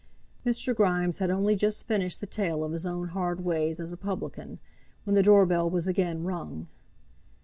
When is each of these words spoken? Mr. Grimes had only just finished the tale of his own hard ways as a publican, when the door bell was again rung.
Mr. 0.43 0.73
Grimes 0.75 1.19
had 1.19 1.29
only 1.29 1.55
just 1.55 1.85
finished 1.85 2.21
the 2.21 2.25
tale 2.25 2.63
of 2.63 2.71
his 2.71 2.87
own 2.87 3.09
hard 3.09 3.45
ways 3.45 3.79
as 3.79 3.93
a 3.93 3.97
publican, 3.97 4.57
when 5.03 5.13
the 5.13 5.21
door 5.21 5.45
bell 5.45 5.69
was 5.69 5.87
again 5.87 6.23
rung. 6.23 6.65